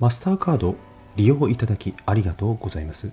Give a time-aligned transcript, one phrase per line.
[0.00, 0.76] マスターカード
[1.16, 3.10] 利用いただきありがとうございます。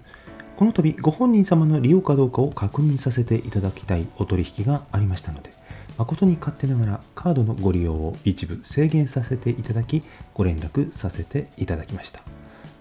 [0.55, 5.51] この度ご本人様の利用かどうかを確認させていただきたいお取引がありましたので、
[5.97, 10.03] 誠に勝手ながらカードのご利用を一部制限させていただき、
[10.35, 12.21] ご連絡させていただきました。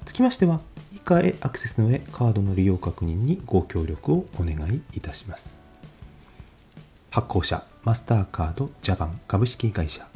[0.05, 0.61] つきましては、
[0.95, 5.63] 以下へアクセスの上、カードの利用確認にご協力をお願いいたします。
[7.11, 10.07] 発行者、マスターカードジャパン株式会社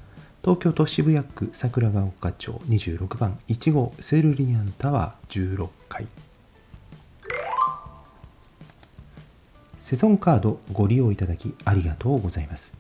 [0.42, 6.06] 東京都渋谷区桜ヶ丘町26番1号セルリアンタワー16階。
[9.80, 12.79] セゾンカードご利用いただきありがとうございます。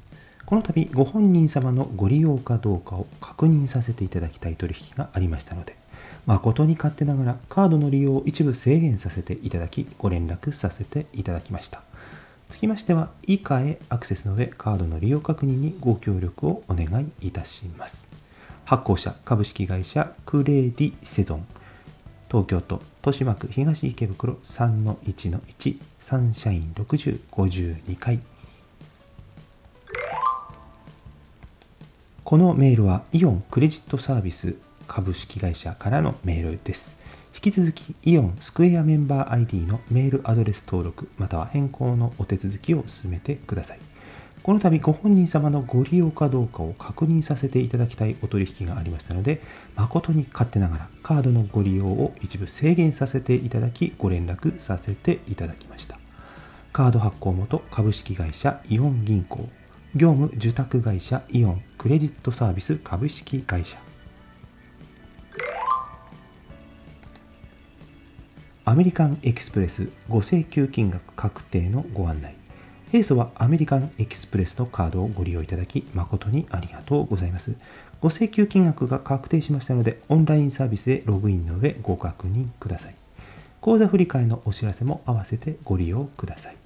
[0.48, 5.76] この度ご本人様のご利用かどうかを確認させていただきたい取引がありましたので
[6.24, 11.82] 誠に勝手ながらカードの利用を一部制限させていただきご連絡させていただきました。
[12.50, 16.86] つきましては、以下へアクセスの上、カードの利用確認にご協力をお願
[17.20, 18.08] いいたします。
[18.68, 21.46] 発行者株式会社クレディセゾン
[22.30, 28.20] 東京都豊島区東池袋3-1-1サンシャイン6052階
[32.24, 36.98] このメールはイオンクレジットサービス株式会社からのメールです。
[37.38, 43.78] 引き続きイオンスクエアメンバー ID のメールアドレス登録または変更のお手続きを進めてください。
[44.42, 49.40] この度ご本人様のご利用かどうかを確認させていただきたいお取引がありましたので、
[49.76, 55.96] 誠に勝手ながらカードのご利用を一部制限させていただきご連絡させていただきました。
[56.72, 59.48] カード発行元株式会社イオン銀行
[59.94, 63.78] 業務受託会社イオンクレジットサービス株式会社
[68.68, 72.34] アメリカンエキスプレスご請求金額確定のご案内。
[72.92, 77.54] 平素はアメリカンエキスプレスのカードをご利用いただき誠にありがとうございます。
[78.02, 82.94] ご請求金額が確定しましたので、オンラインサービスへログインの上ご確認ください。
[83.62, 86.56] 口座振替のお知らせも合わせてご利用ください。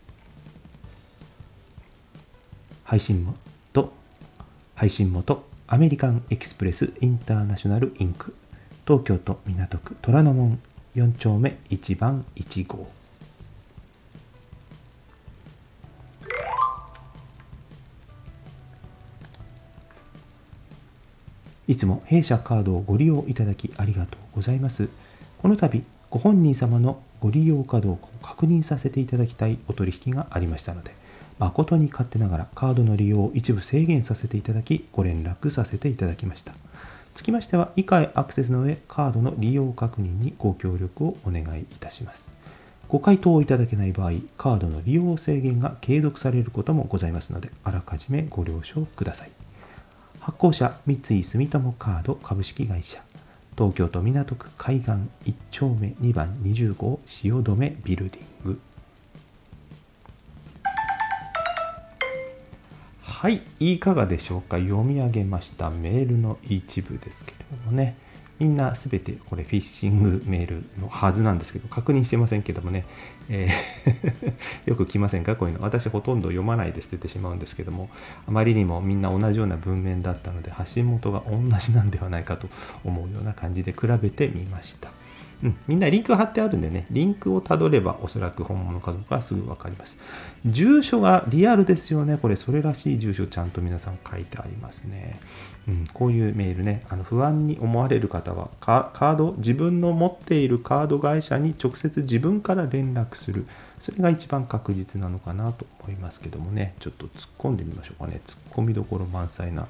[2.82, 3.92] 配信元、
[4.74, 8.34] 配信元、アメリカンエキスプレスインターナショナルインク、
[8.88, 10.58] 東京都港区虎ノ門
[10.94, 12.90] 4丁目1番1号
[21.68, 24.90] いつも弊社カードをご利用いただきありがとうございます。
[25.40, 30.94] この度、ご本人様のご利用かどうかを確認させていただきたいお取引がありましたので、
[31.38, 36.52] 誠に勝手ながらカードの利用を一部制限させていただき、ご連絡させていただきました。
[37.14, 42.32] つきましては、以下へアクセスの上、カードの利用確認にご協力をお願いいたします。
[42.88, 49.30] ご回答をいただけない場合、カードの利用制限が継続されることもございますので、あらかじめご了承ください。
[50.20, 53.02] 発行者、三井住友カード株式会社、
[53.56, 54.90] 東京都港区海岸
[55.24, 58.60] 1丁目2番25汐留ビルディング。
[63.22, 64.58] はい、いかがでしょうか？
[64.58, 67.94] 読み上げましたメールの一部ですけれどもね。
[68.40, 72.84] みんなすべてこれフィッシングメールのはずなんですけど、確認してませんけどもね、
[73.28, 74.32] えー
[74.68, 75.36] よく来ませんか？
[75.36, 75.62] こういうの。
[75.62, 77.90] 私ほとんど読まないで捨ててしまうんですけども、
[78.26, 82.48] あまりにもみんな同じような文面だったので、発信元が同じなんではないかと
[82.82, 84.90] 思うような感じで比べてみました。
[85.42, 89.98] うん、みんなリンク貼ってあるんでね、リンクをたどればおそらく本物かどうかすぐ分かります。
[90.46, 92.16] 住所がリアルですよね。
[92.16, 95.18] これ、それらしい住所ちゃんと皆さん書いてありますね。
[95.68, 103.46] うん、こういうメールね、あの不安に思われる方はカード、自分の持っているカード会社に直接自分から連絡する。
[103.80, 108.20] それが一番確実なのかなと思いますけどもね、ちょっと突っ込んでみましょうかね。
[108.26, 109.66] 突っ込みどころ満載な、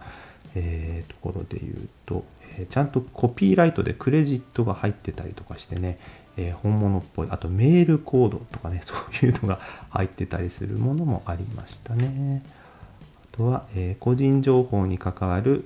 [0.55, 2.25] えー、ところで言うと、
[2.59, 5.99] えちゃんとコピーライトでクレジットが入ってたりとかしてね、
[6.37, 9.61] えー、本物っぽい、あとメールコードとかね、 そういうのが
[9.91, 12.43] 入ってたりするものもありましたね。
[13.33, 15.65] あとは、えー、個人情報に関わる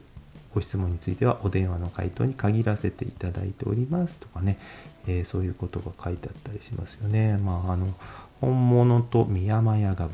[0.55, 4.56] ご質問についてはお電話の回答に限らせていただいておりますとかね、
[5.06, 7.37] えー、そういうことが書いてあったりしますよね。
[7.37, 7.88] まあ、あの、
[8.40, 10.08] 本物と宮山屋が、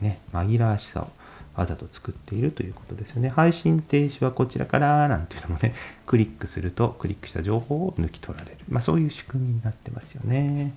[0.00, 1.10] ね、紛らわしさを
[1.56, 3.28] わざと作っているということですよね。
[3.28, 5.74] 配信停止はこちらからなんていうのもね、
[6.06, 8.58] クリックすると、クリックした情報を抜き取られる。
[8.68, 10.74] まあそういう仕組みになってますよね。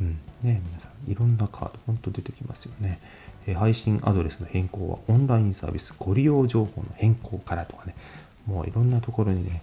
[0.00, 0.18] うん。
[0.42, 3.00] ね、皆さん、いろんなカード、ほんと出てきますよね。
[3.46, 7.94] え配信アドレスの変更はオンラインサービスご利用情報の変更からとかね、
[8.46, 9.62] もういろんなところにね、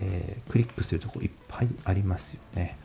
[0.00, 2.76] えー、クリックするとこいっぱいありますよね。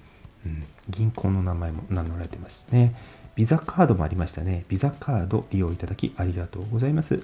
[0.45, 2.95] うん、銀行の名前も名乗られてますしね。
[3.35, 4.65] ビザカードもありましたね。
[4.67, 7.23] ビザカード利用いただきありがとうございます。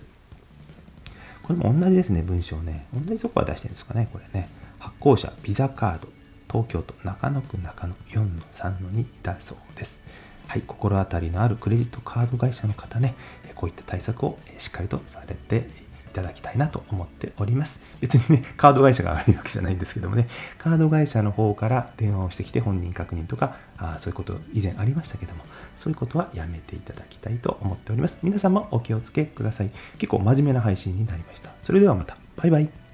[1.43, 2.87] これも同じですね、文章ね。
[2.93, 4.49] 同じとこは出してるんですかね、これね。
[4.79, 6.07] 発行者、ビザカード。
[6.47, 10.01] 東京都中野区中野4-3-2だそうです。
[10.47, 13.15] はい、心当たりのあるクレジットカード会社の方ね、
[13.55, 15.69] こういった対策をしっかりとされて
[16.09, 17.79] いただきたいなと思っております。
[17.99, 20.29] 別にね、カード会社が悪いわけじゃないんですけどもね、
[20.59, 25.43] カード会社の方から電話をしてきて本人確認とか、あそういうこと以前ありましたけども、
[25.77, 28.19] そういうことはやめていただきたいと思っております。
[28.23, 29.71] 皆様お気をつけください。
[29.97, 31.51] 結構真面目な配信になりました。
[31.61, 32.17] それではまた。
[32.37, 32.84] バイバイ。